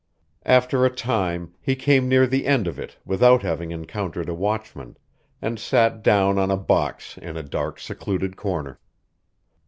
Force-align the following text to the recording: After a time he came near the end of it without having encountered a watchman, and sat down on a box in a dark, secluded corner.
After 0.47 0.83
a 0.83 0.89
time 0.89 1.53
he 1.61 1.75
came 1.75 2.09
near 2.09 2.25
the 2.25 2.47
end 2.47 2.65
of 2.65 2.79
it 2.79 2.97
without 3.05 3.43
having 3.43 3.69
encountered 3.69 4.29
a 4.29 4.33
watchman, 4.33 4.97
and 5.43 5.59
sat 5.59 6.01
down 6.01 6.39
on 6.39 6.49
a 6.49 6.57
box 6.57 7.19
in 7.19 7.37
a 7.37 7.43
dark, 7.43 7.79
secluded 7.79 8.35
corner. 8.35 8.79